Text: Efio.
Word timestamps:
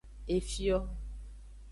Efio. 0.37 0.77